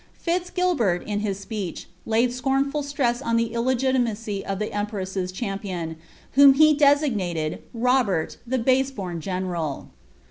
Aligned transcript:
Fitz 0.13 0.49
Gilberl, 0.49 1.05
in 1.05 1.19
hia 1.19 1.35
speech, 1.35 1.87
laid 2.07 2.31
ecornibi 2.31 2.71
flress 2.85 3.21
on 3.23 3.37
the 3.37 3.53
illegitimacy 3.53 4.43
of 4.43 4.57
the 4.57 4.69
emprees^ 4.71 5.31
champion, 5.31 5.95
whom 6.31 6.55
he 6.55 6.75
destg 6.75 7.15
Dated, 7.15 7.61
"Robert, 7.71 8.37
the 8.47 8.57
base 8.57 8.89
born 8.89 9.21
general."' 9.21 9.91